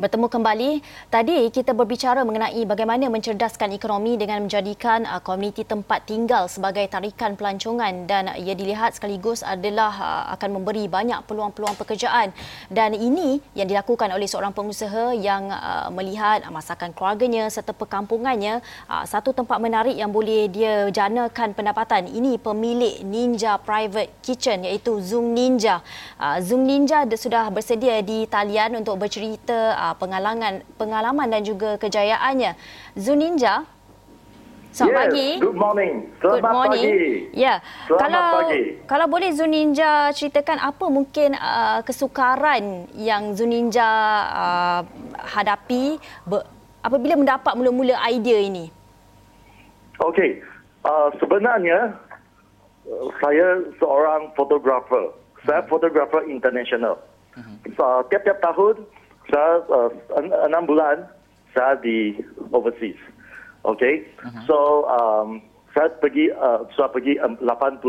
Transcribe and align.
bertemu 0.00 0.26
kembali. 0.32 0.70
Tadi 1.12 1.52
kita 1.52 1.76
berbicara 1.76 2.24
mengenai 2.24 2.64
bagaimana 2.64 3.12
mencerdaskan 3.12 3.76
ekonomi 3.76 4.16
dengan 4.16 4.48
menjadikan 4.48 5.04
uh, 5.04 5.20
komuniti 5.20 5.68
tempat 5.68 6.08
tinggal 6.08 6.48
sebagai 6.48 6.88
tarikan 6.88 7.36
pelancongan 7.36 8.08
dan 8.08 8.32
ia 8.40 8.56
dilihat 8.56 8.96
sekaligus 8.96 9.44
adalah 9.44 9.92
uh, 9.92 10.24
akan 10.40 10.56
memberi 10.56 10.88
banyak 10.88 11.20
peluang-peluang 11.28 11.76
pekerjaan 11.76 12.32
dan 12.72 12.96
ini 12.96 13.44
yang 13.52 13.68
dilakukan 13.68 14.08
oleh 14.08 14.24
seorang 14.24 14.56
pengusaha 14.56 15.12
yang 15.12 15.52
uh, 15.52 15.92
melihat 15.92 16.48
masakan 16.48 16.96
keluarganya 16.96 17.52
serta 17.52 17.76
perkampungannya 17.76 18.64
satu 19.04 19.36
tempat 19.36 19.60
menarik 19.60 19.92
yang 19.92 20.08
boleh 20.08 20.48
dia 20.48 20.88
janakan 20.88 21.52
pendapatan. 21.52 22.08
Ini 22.08 22.40
pemilik 22.40 23.02
Ninja 23.04 23.60
Private 23.60 24.22
Kitchen 24.24 24.64
iaitu 24.64 25.02
Zoom 25.04 25.36
Ninja. 25.36 25.82
Zoom 26.40 26.64
Ninja 26.64 27.04
sudah 27.04 27.50
bersedia 27.52 28.00
di 28.00 28.24
talian 28.30 28.80
untuk 28.80 28.96
bercerita 28.96 29.89
pengalaman 29.96 30.62
pengalaman 30.76 31.28
dan 31.30 31.42
juga 31.42 31.78
kejayaannya. 31.80 32.54
Zuninja 32.94 33.66
Selamat 34.70 34.94
yes, 34.94 35.02
pagi. 35.02 35.28
Good 35.42 35.58
morning. 35.58 35.92
Selamat 36.22 36.38
good 36.38 36.54
morning. 36.54 36.86
pagi. 36.86 37.34
Ya. 37.34 37.54
Selamat 37.90 37.98
kalau 38.06 38.28
pagi. 38.38 38.62
kalau 38.86 39.06
boleh 39.10 39.30
Zuninja 39.34 39.92
ceritakan 40.14 40.58
apa 40.62 40.84
mungkin 40.86 41.30
uh, 41.34 41.82
kesukaran 41.82 42.86
yang 42.94 43.34
Zuninja 43.34 43.90
uh, 44.30 44.80
hadapi 45.18 45.98
ber, 46.22 46.46
apabila 46.86 47.18
mendapat 47.18 47.52
mula-mula 47.58 47.98
idea 48.06 48.38
ini? 48.38 48.70
Okey. 49.98 50.38
Uh, 50.86 51.10
sebenarnya 51.18 51.98
uh, 52.86 53.06
saya 53.18 53.66
seorang 53.82 54.30
fotografer. 54.38 55.10
Saya 55.50 55.66
fotografer 55.66 56.30
international. 56.30 56.94
Uh-huh. 57.34 57.74
Uh, 57.74 58.00
tiap-tiap 58.06 58.38
tahun 58.38 58.86
saya 59.30 59.62
uh, 59.70 59.90
enam 60.46 60.66
bulan 60.66 61.06
saya 61.54 61.78
di 61.80 62.18
overseas. 62.50 62.98
Okay, 63.60 64.08
uh-huh. 64.24 64.42
so 64.48 64.56
um, 64.88 65.44
saya 65.76 65.92
pergi 66.00 66.32
uh, 66.32 66.64
saya 66.74 66.88
pergi 66.90 67.20
um, 67.20 67.36
85 67.44 67.84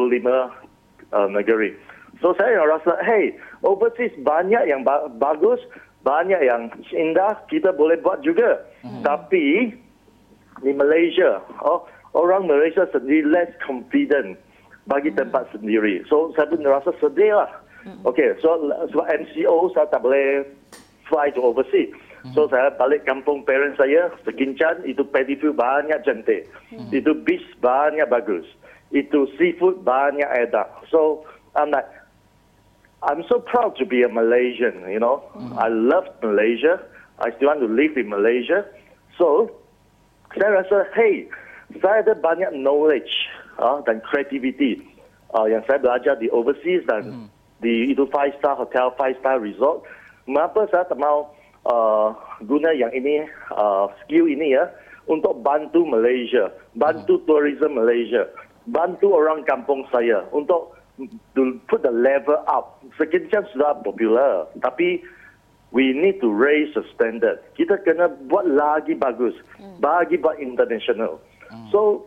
uh, 1.16 1.28
negeri. 1.32 1.72
So 2.20 2.36
saya 2.36 2.60
rasa, 2.68 3.00
hey, 3.02 3.34
overseas 3.64 4.12
banyak 4.22 4.68
yang 4.68 4.84
ba- 4.84 5.08
bagus, 5.16 5.64
banyak 6.04 6.44
yang 6.44 6.70
indah, 6.92 7.40
kita 7.48 7.72
boleh 7.72 7.98
buat 8.04 8.20
juga. 8.22 8.62
Uh-huh. 8.84 9.02
Tapi 9.02 9.74
di 10.62 10.72
Malaysia, 10.76 11.40
oh, 11.64 11.88
orang 12.14 12.52
Malaysia 12.52 12.86
sendiri 12.92 13.26
less 13.26 13.50
confident 13.64 14.36
bagi 14.92 15.10
tempat 15.16 15.50
uh-huh. 15.50 15.56
sendiri. 15.64 16.04
So 16.12 16.36
saya 16.36 16.52
pun 16.52 16.68
rasa 16.68 16.92
sedih 17.00 17.40
lah. 17.40 17.52
Uh-huh. 17.88 18.12
Okay, 18.12 18.36
so 18.44 18.60
sebab 18.92 19.08
MCO 19.08 19.72
saya 19.72 19.88
tak 19.88 20.04
boleh 20.04 20.46
fly 21.12 21.36
to 21.36 21.44
overseas. 21.44 21.92
Hmm. 22.24 22.32
So 22.32 22.48
saya 22.48 22.72
balik 22.80 23.04
kampung 23.04 23.44
parents 23.44 23.76
saya, 23.76 24.08
Sekincan, 24.24 24.88
itu 24.88 25.04
paddy 25.04 25.36
field 25.36 25.60
banyak 25.60 26.00
cantik. 26.08 26.48
Hmm. 26.72 26.88
Itu 26.96 27.12
beach 27.12 27.44
banyak 27.60 28.08
bagus. 28.08 28.48
Itu 28.96 29.28
seafood 29.36 29.84
banyak 29.84 30.26
edak. 30.32 30.72
So 30.88 31.28
I'm 31.60 31.76
like, 31.76 31.88
I'm 33.04 33.28
so 33.28 33.44
proud 33.44 33.76
to 33.82 33.86
be 33.86 34.06
a 34.06 34.10
Malaysian, 34.10 34.88
you 34.88 35.02
know. 35.02 35.26
Hmm. 35.36 35.58
I 35.60 35.68
love 35.68 36.08
Malaysia. 36.24 36.80
I 37.20 37.36
still 37.36 37.52
want 37.52 37.60
to 37.60 37.70
live 37.70 38.00
in 38.00 38.08
Malaysia. 38.08 38.64
So 39.20 39.52
saya 40.38 40.64
rasa, 40.64 40.88
hey, 40.96 41.28
saya 41.84 42.08
ada 42.08 42.14
banyak 42.16 42.56
knowledge 42.56 43.12
uh, 43.60 43.84
dan 43.84 44.00
creativity 44.06 44.80
uh, 45.34 45.50
yang 45.50 45.66
saya 45.66 45.82
belajar 45.82 46.16
di 46.22 46.30
overseas 46.30 46.86
dan 46.86 47.04
hmm. 47.04 47.28
di 47.60 47.90
itu 47.90 48.06
five 48.14 48.38
star 48.38 48.54
hotel, 48.54 48.94
five 48.96 49.18
star 49.20 49.42
resort 49.42 49.82
mengapa 50.26 50.68
saya 50.70 50.86
tak 50.86 51.00
mau 51.00 51.32
uh, 51.66 52.14
guna 52.46 52.74
yang 52.74 52.92
ini 52.94 53.26
uh, 53.54 53.90
skill 54.04 54.30
ini 54.30 54.58
ya 54.58 54.70
untuk 55.10 55.42
bantu 55.42 55.84
Malaysia, 55.86 56.54
bantu 56.78 57.22
hmm. 57.22 57.26
tourism 57.26 57.72
Malaysia, 57.78 58.30
bantu 58.70 59.18
orang 59.18 59.42
kampung 59.46 59.86
saya 59.90 60.26
untuk 60.30 60.78
to 61.34 61.58
put 61.66 61.82
the 61.82 61.94
level 61.94 62.38
up. 62.46 62.78
Sekian 63.00 63.46
sudah 63.50 63.82
popular, 63.82 64.46
tapi 64.62 65.02
we 65.74 65.96
need 65.96 66.22
to 66.22 66.30
raise 66.30 66.70
the 66.78 66.86
standard. 66.94 67.42
Kita 67.58 67.82
kena 67.82 68.14
buat 68.30 68.46
lagi 68.46 68.94
bagus, 68.94 69.34
hmm. 69.58 69.82
bagi 69.82 70.22
buat 70.22 70.38
international. 70.38 71.18
Hmm. 71.50 71.68
So 71.74 72.06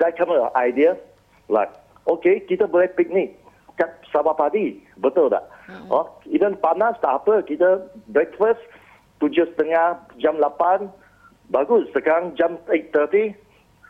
saya 0.00 0.10
come 0.16 0.34
up 0.34 0.50
idea 0.58 0.98
like, 1.46 1.70
okay, 2.08 2.42
kita 2.42 2.66
boleh 2.66 2.90
piknik 2.90 3.36
kat 3.78 3.96
Sabah 4.12 4.36
Padi, 4.36 4.76
betul 5.00 5.32
tak? 5.32 5.46
Hmm. 5.70 5.86
Oh, 5.86 6.06
even 6.26 6.58
panas 6.58 6.98
tak 6.98 7.22
apa, 7.22 7.46
kita 7.46 7.86
breakfast 8.10 8.58
tujuh 9.22 9.46
setengah 9.54 10.02
jam 10.18 10.34
lapan, 10.42 10.90
bagus. 11.52 11.86
Sekarang 11.94 12.34
jam 12.34 12.58
8.30, 12.66 13.38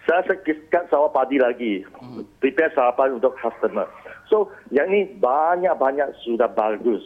saya 0.04 0.20
kat 0.44 0.84
sawah 0.92 1.08
padi 1.08 1.40
lagi. 1.40 1.86
Hmm. 1.96 2.26
Prepare 2.42 2.74
sarapan 2.76 3.16
untuk 3.16 3.32
customer. 3.40 3.88
So, 4.28 4.52
yang 4.69 4.90
ni 4.92 5.08
banyak-banyak 5.16 6.12
sudah 6.26 6.50
bagus. 6.52 7.02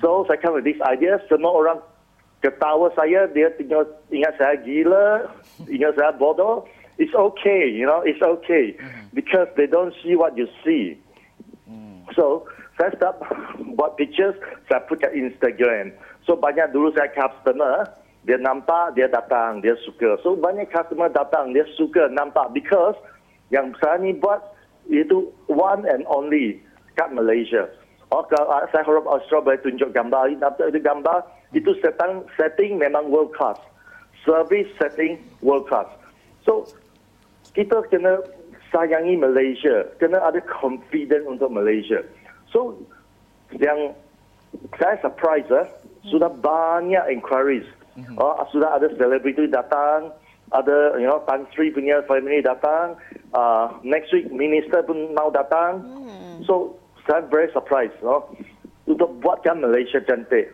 So, 0.00 0.24
saya 0.26 0.40
come 0.40 0.60
with 0.60 0.66
this 0.68 0.80
idea, 0.84 1.18
semua 1.26 1.52
orang 1.54 1.78
ketawa 2.44 2.92
saya, 2.94 3.26
dia 3.30 3.50
tinggal 3.54 3.88
ingat 4.12 4.34
saya 4.38 4.54
gila, 4.60 5.28
ingat 5.74 5.94
saya 5.94 6.12
bodoh. 6.16 6.66
It's 6.98 7.14
okay, 7.14 7.70
you 7.70 7.86
know, 7.86 8.02
it's 8.02 8.18
okay. 8.18 8.74
Hmm. 8.74 9.06
Because 9.14 9.46
they 9.54 9.70
don't 9.70 9.94
see 10.02 10.18
what 10.18 10.34
you 10.34 10.50
see. 10.66 10.98
Hmm. 11.66 12.02
So, 12.18 12.48
saya 12.78 12.94
start 12.94 13.18
buat 13.74 13.98
pictures, 13.98 14.38
saya 14.70 14.80
put 14.86 15.02
kat 15.02 15.10
Instagram. 15.10 15.90
So 16.22 16.38
banyak 16.38 16.70
dulu 16.70 16.94
saya 16.94 17.10
customer, 17.10 17.90
dia 18.22 18.38
nampak, 18.38 18.94
dia 18.94 19.10
datang, 19.10 19.58
dia 19.60 19.74
suka. 19.82 20.14
So 20.22 20.38
banyak 20.38 20.70
customer 20.70 21.10
datang, 21.10 21.52
dia 21.52 21.66
suka 21.74 22.06
nampak 22.08 22.54
because 22.54 22.94
yang 23.50 23.74
saya 23.82 23.98
ni 23.98 24.14
buat 24.14 24.38
itu 24.86 25.28
one 25.50 25.84
and 25.90 26.06
only 26.06 26.62
kat 26.94 27.10
Malaysia. 27.10 27.66
Oh, 28.08 28.24
kalau 28.24 28.48
saya 28.72 28.86
harap 28.88 29.04
Australia 29.04 29.52
boleh 29.52 29.60
tunjuk 29.60 29.90
gambar, 29.92 30.32
itu 30.32 30.80
gambar, 30.80 31.28
itu 31.52 31.76
setting, 31.84 32.24
setting 32.40 32.80
memang 32.80 33.12
world 33.12 33.36
class. 33.36 33.60
Service 34.24 34.68
setting 34.80 35.20
world 35.44 35.68
class. 35.68 35.84
So, 36.40 36.64
kita 37.52 37.84
kena 37.92 38.24
sayangi 38.72 39.20
Malaysia, 39.20 39.88
kena 40.00 40.24
ada 40.24 40.40
confidence 40.48 41.28
untuk 41.28 41.52
Malaysia. 41.52 42.00
So 42.58 42.74
yang 43.54 43.94
saya 44.82 44.98
surprise 44.98 45.46
eh, 45.54 45.70
sudah 46.10 46.26
banyak 46.42 47.06
inquiries. 47.14 47.62
Mm-hmm. 47.94 48.18
Oh, 48.18 48.34
sudah 48.50 48.74
ada 48.74 48.90
selebriti 48.98 49.46
datang, 49.46 50.10
ada 50.50 50.98
you 50.98 51.06
know 51.06 51.22
Tan 51.30 51.46
Sri 51.54 51.70
punya 51.70 52.02
family 52.10 52.42
datang. 52.42 52.98
Uh, 53.30 53.70
next 53.86 54.10
week 54.10 54.26
minister 54.34 54.82
pun 54.82 55.14
mau 55.14 55.30
datang. 55.30 55.86
Mm. 55.86 56.42
So 56.50 56.74
saya 57.06 57.22
very 57.30 57.46
surprised, 57.54 57.94
no? 58.02 58.26
Untuk 58.90 59.22
buatkan 59.22 59.62
Malaysia 59.62 60.02
cantik, 60.02 60.50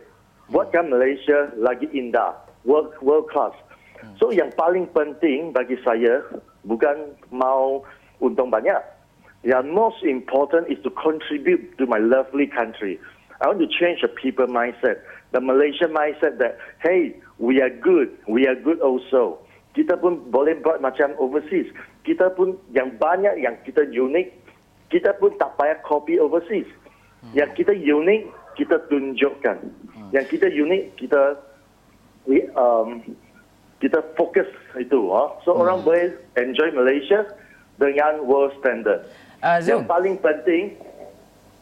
buatkan 0.53 0.93
Malaysia 0.93 1.49
lagi 1.57 1.89
indah, 1.89 2.37
world 2.69 2.93
world 3.01 3.25
class. 3.33 3.57
Mm. 4.05 4.13
So 4.21 4.29
yang 4.29 4.53
paling 4.53 4.85
penting 4.93 5.57
bagi 5.57 5.81
saya 5.81 6.21
bukan 6.69 7.17
mau 7.33 7.81
untung 8.21 8.53
banyak, 8.53 8.77
Yeah, 9.45 9.61
most 9.61 10.01
important 10.01 10.73
is 10.73 10.81
to 10.81 10.89
contribute 10.89 11.77
to 11.77 11.85
my 11.85 12.01
lovely 12.01 12.49
country. 12.49 12.97
I 13.37 13.45
want 13.45 13.61
to 13.61 13.69
change 13.69 14.01
the 14.01 14.09
people 14.09 14.49
mindset, 14.49 15.05
the 15.37 15.39
Malaysian 15.39 15.93
mindset 15.93 16.41
that 16.41 16.57
hey, 16.81 17.21
we 17.37 17.61
are 17.61 17.69
good, 17.69 18.09
we 18.27 18.49
are 18.49 18.57
good 18.57 18.81
also. 18.81 19.37
Kita 19.77 20.01
pun 20.01 20.33
boleh 20.33 20.57
buat 20.65 20.81
macam 20.81 21.13
overseas. 21.21 21.69
Kita 22.01 22.33
pun 22.33 22.57
yang 22.73 22.97
banyak 22.97 23.37
yang 23.37 23.53
kita 23.61 23.85
unik, 23.85 24.33
kita 24.89 25.13
pun 25.21 25.37
tak 25.37 25.53
payah 25.61 25.77
copy 25.85 26.17
overseas. 26.17 26.65
Hmm. 27.21 27.37
Yang 27.37 27.61
kita 27.61 27.73
unik, 27.77 28.21
kita 28.57 28.81
tunjukkan. 28.89 29.57
Hmm. 29.93 30.09
Yang 30.09 30.25
kita 30.41 30.47
unik, 30.49 30.83
kita 30.97 31.21
we, 32.25 32.49
um, 32.57 33.03
kita 33.77 34.01
fokus 34.17 34.49
itu. 34.73 35.05
Huh? 35.13 35.37
So 35.45 35.53
hmm. 35.53 35.61
orang 35.61 35.77
boleh 35.85 36.17
enjoy 36.33 36.73
Malaysia 36.73 37.29
dengan 37.77 38.25
world 38.25 38.55
standard. 38.63 39.05
Uh, 39.45 39.61
Yang 39.61 39.85
paling 39.85 40.17
penting, 40.17 40.73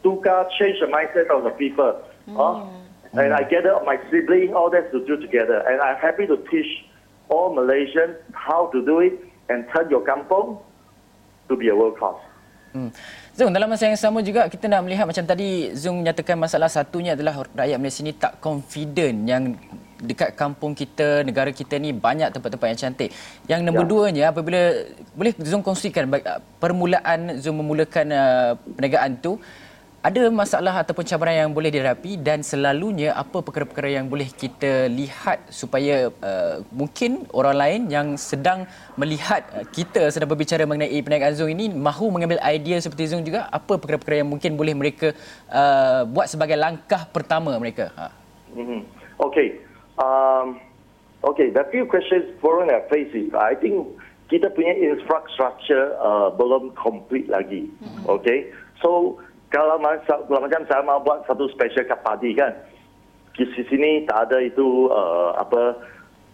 tukar 0.00 0.48
change 0.56 0.80
the 0.80 0.88
mindset 0.88 1.28
of 1.28 1.44
the 1.44 1.52
people. 1.60 1.92
Mm. 2.24 2.32
Uh, 2.32 2.64
and 3.12 3.36
I 3.36 3.44
gather 3.44 3.76
my 3.84 4.00
sibling, 4.08 4.56
all 4.56 4.72
that 4.72 4.88
to 4.96 5.04
do 5.04 5.20
together. 5.20 5.60
And 5.68 5.84
I'm 5.84 6.00
happy 6.00 6.26
to 6.26 6.40
teach 6.48 6.88
all 7.28 7.54
Malaysians 7.54 8.16
how 8.32 8.72
to 8.72 8.80
do 8.80 9.04
it 9.04 9.20
and 9.52 9.68
turn 9.68 9.92
your 9.92 10.00
kampung 10.00 10.64
to 11.48 11.56
be 11.56 11.68
a 11.68 11.76
world 11.76 12.00
class. 12.00 12.16
Hmm. 12.74 12.90
Zung, 13.38 13.54
dalam 13.54 13.70
masa 13.70 13.86
yang 13.86 13.94
sama 13.94 14.18
juga 14.18 14.50
kita 14.50 14.66
nak 14.66 14.82
melihat 14.82 15.06
macam 15.06 15.22
tadi 15.22 15.70
Zung 15.78 16.02
menyatakan 16.02 16.34
masalah 16.34 16.66
satunya 16.66 17.14
adalah 17.14 17.46
rakyat 17.54 17.78
Malaysia 17.78 18.02
ni 18.02 18.10
tak 18.10 18.42
confident 18.42 19.30
yang 19.30 19.54
dekat 20.02 20.34
kampung 20.34 20.74
kita, 20.74 21.22
negara 21.22 21.54
kita 21.54 21.78
ni 21.78 21.94
banyak 21.94 22.34
tempat-tempat 22.34 22.66
yang 22.74 22.80
cantik. 22.82 23.10
Yang 23.46 23.60
nombor 23.62 23.86
ya. 23.86 23.90
duanya 23.94 24.24
apabila 24.34 24.60
boleh 25.14 25.32
Zoom 25.38 25.62
kongsikan 25.62 26.10
permulaan 26.58 27.38
Zoom 27.38 27.62
memulakan 27.62 28.06
uh, 28.10 28.58
perniagaan 28.58 29.22
tu 29.22 29.38
ada 30.04 30.28
masalah 30.28 30.84
ataupun 30.84 31.00
cabaran 31.08 31.48
yang 31.48 31.52
boleh 31.56 31.72
dihadapi 31.72 32.20
dan 32.20 32.44
selalunya 32.44 33.16
apa 33.16 33.40
perkara-perkara 33.40 33.96
yang 33.96 34.04
boleh 34.04 34.28
kita 34.28 34.84
lihat 34.92 35.48
supaya 35.48 36.12
uh, 36.20 36.60
mungkin 36.68 37.24
orang 37.32 37.56
lain 37.56 37.80
yang 37.88 38.08
sedang 38.20 38.68
melihat 39.00 39.48
uh, 39.56 39.64
kita 39.64 40.12
sedang 40.12 40.28
berbicara 40.28 40.68
mengenai 40.68 41.00
perniagaan 41.00 41.32
Zoom 41.32 41.56
ini 41.56 41.72
mahu 41.72 42.12
mengambil 42.12 42.36
idea 42.44 42.76
seperti 42.84 43.08
Zoom 43.08 43.24
juga 43.24 43.48
apa 43.48 43.80
perkara-perkara 43.80 44.20
yang 44.20 44.28
mungkin 44.28 44.60
boleh 44.60 44.76
mereka 44.76 45.16
uh, 45.48 46.04
buat 46.04 46.28
sebagai 46.28 46.60
langkah 46.60 47.08
pertama 47.08 47.56
mereka 47.56 47.88
ha. 47.96 48.12
Mm-hmm. 48.52 48.80
Okay. 49.24 49.56
Um, 49.96 50.60
okay, 51.24 51.48
the 51.48 51.64
few 51.72 51.88
questions 51.88 52.28
foreign 52.44 52.68
are 52.68 52.84
facing, 52.92 53.32
I 53.32 53.56
think 53.56 53.88
kita 54.28 54.52
punya 54.52 54.76
infrastructure 54.76 55.96
uh, 55.96 56.28
belum 56.36 56.76
complete 56.76 57.32
lagi. 57.32 57.72
Mm-hmm. 57.80 58.04
Okay. 58.20 58.52
So, 58.84 59.16
kalau, 59.54 59.78
kalau 59.78 60.40
macam 60.42 60.62
saya 60.66 60.82
mau 60.82 60.98
buat 60.98 61.22
satu 61.30 61.46
special 61.54 61.86
cup 61.86 62.02
party 62.02 62.34
kan, 62.34 62.50
di 63.38 63.46
sini 63.70 64.02
tak 64.06 64.30
ada 64.30 64.42
itu 64.42 64.90
uh, 64.90 65.34
apa 65.38 65.78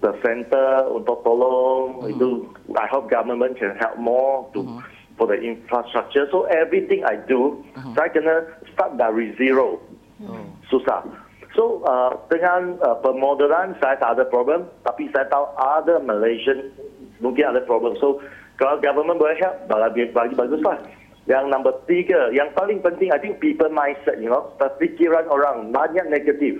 the 0.00 0.12
center 0.24 0.88
untuk 0.88 1.20
tolong 1.24 2.00
mm-hmm. 2.00 2.12
itu 2.16 2.28
I 2.72 2.88
hope 2.88 3.12
government 3.12 3.60
can 3.60 3.76
help 3.76 4.00
more 4.00 4.48
to 4.56 4.64
mm-hmm. 4.64 4.80
for 5.20 5.28
the 5.28 5.36
infrastructure. 5.36 6.24
So 6.32 6.48
everything 6.48 7.04
I 7.04 7.20
do, 7.20 7.60
mm-hmm. 7.76 7.92
saya 7.96 8.08
kena 8.08 8.36
start 8.72 8.96
dari 8.96 9.36
zero. 9.36 9.80
Mm-hmm. 10.20 10.44
Susah. 10.72 11.04
So 11.52 11.84
uh, 11.84 12.16
dengan 12.32 12.80
uh, 12.80 12.96
pemodelan 13.04 13.76
saya 13.84 14.00
tak 14.00 14.16
ada 14.16 14.24
problem, 14.28 14.68
tapi 14.84 15.12
saya 15.12 15.28
tahu 15.28 15.44
ada 15.60 16.00
Malaysian 16.00 16.72
mungkin 17.20 17.48
ada 17.52 17.60
problem. 17.64 17.96
So 18.00 18.20
kalau 18.60 18.80
government 18.80 19.20
boleh 19.20 19.40
help, 19.40 19.56
bagi 19.68 20.08
bagi 20.12 20.36
baguslah. 20.36 20.99
Yang 21.30 21.44
number 21.46 21.74
tiga, 21.86 22.34
yang 22.34 22.50
paling 22.58 22.82
penting, 22.82 23.14
I 23.14 23.22
think 23.22 23.38
people 23.38 23.70
mindset, 23.70 24.18
you 24.18 24.26
know, 24.26 24.50
pikiran 24.58 25.30
orang 25.30 25.70
banyak 25.70 26.02
negatif. 26.10 26.58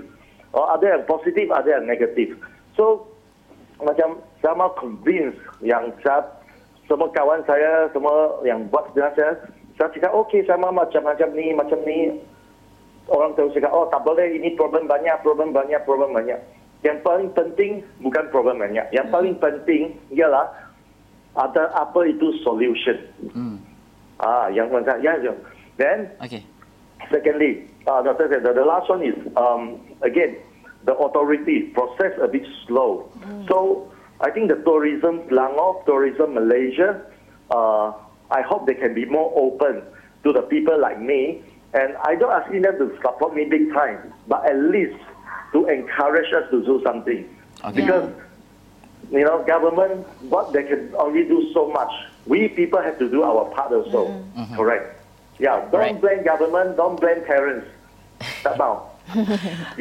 Oh, 0.55 0.71
ada 0.71 0.95
yang 0.95 1.03
positif, 1.11 1.51
ada 1.51 1.67
yang 1.67 1.91
negatif. 1.91 2.39
So, 2.79 3.11
macam 3.83 4.23
saya 4.39 4.55
mau 4.55 4.71
convince 4.79 5.35
yang 5.59 5.91
saya, 6.07 6.23
semua 6.87 7.11
kawan 7.11 7.43
saya, 7.51 7.91
semua 7.91 8.39
yang 8.47 8.71
buat 8.71 8.95
dengan 8.95 9.11
saya, 9.19 9.33
saya 9.75 9.91
cakap, 9.91 10.15
okay, 10.15 10.47
saya 10.47 10.63
mau 10.63 10.71
macam-macam 10.71 11.29
ni, 11.35 11.51
macam 11.51 11.79
ni. 11.83 12.23
Orang 13.11 13.35
terus 13.35 13.51
cakap, 13.51 13.75
oh 13.75 13.91
tak 13.91 14.07
boleh, 14.07 14.39
ini 14.39 14.55
problem 14.55 14.87
banyak, 14.87 15.19
problem 15.27 15.51
banyak, 15.51 15.83
problem 15.83 16.15
banyak. 16.15 16.39
Yang 16.87 16.99
paling 17.05 17.29
penting 17.35 17.83
bukan 18.01 18.25
problem 18.33 18.63
banyak. 18.63 18.87
Yang 18.95 19.07
paling 19.13 19.35
penting 19.43 19.99
ialah 20.15 20.49
ada 21.37 21.69
apa 21.77 22.09
itu 22.09 22.33
solution. 22.41 22.97
Hmm. 23.37 23.60
Ah, 24.21 24.53
yang 24.53 24.69
macam 24.69 25.01
ya, 25.01 25.17
ya. 25.25 25.33
Then, 25.81 26.13
okay. 26.21 26.45
secondly, 27.09 27.65
uh, 27.89 28.05
the, 28.05 28.13
the, 28.13 28.53
the 28.53 28.65
last 28.65 28.89
one 28.93 29.01
is 29.01 29.17
um, 29.37 29.81
again 30.05 30.37
the 30.85 30.95
authority 30.95 31.73
process 31.73 32.13
a 32.21 32.29
bit 32.29 32.45
slow. 32.67 33.09
Mm. 33.25 33.49
So 33.49 33.91
I 34.21 34.31
think 34.31 34.49
the 34.49 34.61
tourism, 34.61 35.25
Langor 35.33 35.85
tourism 35.85 36.35
Malaysia, 36.35 37.01
uh, 37.51 37.93
I 38.31 38.43
hope 38.43 38.67
they 38.67 38.75
can 38.75 38.95
be 38.95 39.05
more 39.05 39.33
open 39.37 39.83
to 40.25 40.33
the 40.33 40.43
people 40.43 40.79
like 40.81 41.01
me. 41.01 41.43
And 41.73 41.97
I 42.05 42.17
don't 42.17 42.33
ask 42.33 42.51
them 42.51 42.63
to 42.63 42.97
support 43.01 43.35
me 43.35 43.45
big 43.45 43.73
time, 43.73 44.13
but 44.27 44.45
at 44.45 44.57
least 44.57 44.99
to 45.53 45.67
encourage 45.67 46.33
us 46.35 46.51
to 46.51 46.65
do 46.65 46.83
something. 46.85 47.29
Okay. 47.65 47.81
Because 47.81 48.11
you 49.09 49.25
know, 49.25 49.43
government, 49.45 50.07
what 50.29 50.53
they 50.53 50.63
can 50.63 50.93
only 50.95 51.25
do 51.25 51.51
so 51.53 51.69
much 51.73 51.91
we 52.27 52.49
people 52.49 52.81
have 52.81 52.99
to 52.99 53.09
do 53.09 53.23
our 53.23 53.45
part 53.51 53.73
also. 53.73 54.09
Mm-hmm. 54.09 54.41
mm-hmm. 54.41 54.57
Correct. 54.57 55.01
Yeah. 55.39 55.67
Don't 55.71 55.81
right. 55.81 56.01
blame 56.01 56.25
government. 56.25 56.77
Don't 56.77 57.01
blame 57.01 57.25
parents. 57.25 57.67
Tak 58.45 58.55
mau. 58.61 58.93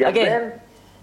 yeah. 0.00 0.08
Okay. 0.08 0.24
Blame 0.24 0.48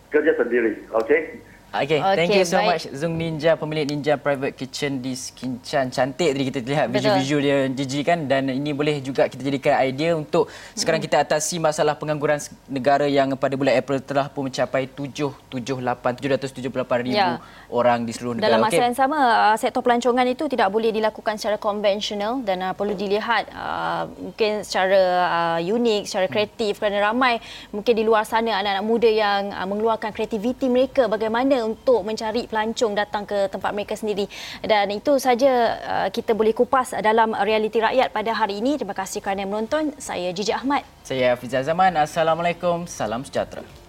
kerja 0.10 0.34
sendiri. 0.36 0.81
Okay. 1.06 1.40
Okay, 1.68 2.00
okay, 2.00 2.16
thank 2.16 2.31
you 2.31 2.48
so 2.48 2.64
baik. 2.64 2.80
much 2.80 2.84
Zung 2.96 3.19
Ninja, 3.19 3.60
pemilik 3.60 3.84
Ninja 3.84 4.16
Private 4.16 4.56
Kitchen 4.56 5.04
di 5.04 5.12
Skinchan. 5.12 5.92
Cantik 5.92 6.31
tadi 6.31 6.44
kita 6.48 6.64
lihat 6.64 6.88
visual-visual 6.88 7.42
dia 7.44 7.58
Gigi 7.75 8.08
kan 8.08 8.24
dan 8.24 8.48
ini 8.48 8.72
boleh 8.72 9.04
juga 9.04 9.28
kita 9.28 9.44
jadikan 9.44 9.75
idea 9.84 10.16
untuk 10.16 10.48
sekarang 10.80 11.04
kita 11.04 11.19
atasi 11.19 11.60
masalah 11.60 12.00
pengangguran 12.00 12.40
negara 12.72 13.04
yang 13.04 13.36
pada 13.36 13.60
bulan 13.60 13.75
April 13.84 14.00
telah 14.00 14.31
pun 14.31 14.48
mencapai 14.48 14.88
778 14.88 16.40
778 16.56 17.04
ribu 17.04 17.19
ya. 17.19 17.44
orang 17.68 18.08
di 18.08 18.16
seluruh 18.16 18.40
negara. 18.40 18.48
Dalam 18.48 18.64
masa 18.64 18.80
okay. 18.80 18.88
yang 18.88 18.96
sama, 18.96 19.18
uh, 19.52 19.56
sektor 19.60 19.84
pelancongan 19.84 20.24
itu 20.24 20.48
tidak 20.48 20.72
boleh 20.72 20.96
dilakukan 20.96 21.36
secara 21.36 21.60
konvensional 21.60 22.48
dan 22.48 22.64
uh, 22.64 22.72
perlu 22.72 22.96
dilihat 22.96 23.52
uh, 23.52 24.08
mungkin 24.16 24.64
secara 24.64 25.02
uh, 25.28 25.60
unik, 25.60 26.08
secara 26.08 26.31
kreatif 26.31 26.80
kerana 26.80 27.12
ramai 27.12 27.44
mungkin 27.75 27.92
di 27.92 28.08
luar 28.08 28.24
sana 28.24 28.56
anak-anak 28.56 28.86
muda 28.88 29.10
yang 29.12 29.52
uh, 29.52 29.68
mengeluarkan 29.68 30.16
kreativiti 30.16 30.72
mereka 30.72 31.12
bagaimana 31.12 31.56
untuk 31.63 32.04
mencari 32.04 32.45
pelancong 32.45 32.94
datang 32.94 33.24
ke 33.24 33.48
tempat 33.48 33.71
mereka 33.74 33.95
sendiri. 33.95 34.30
Dan 34.62 34.92
itu 34.94 35.18
saja 35.18 35.51
uh, 35.80 36.07
kita 36.12 36.36
boleh 36.36 36.54
kupas 36.54 36.94
dalam 37.00 37.33
realiti 37.33 37.80
rakyat 37.80 38.12
pada 38.12 38.36
hari 38.36 38.59
ini. 38.59 38.75
Terima 38.75 38.94
kasih 38.94 39.24
kerana 39.24 39.48
menonton. 39.48 39.95
Saya 39.98 40.30
Jiji 40.36 40.54
Ahmad. 40.54 40.83
Saya 41.01 41.33
Fizal 41.39 41.63
Zaman. 41.63 41.95
Assalamualaikum. 41.98 42.86
Salam 42.86 43.24
sejahtera. 43.24 43.87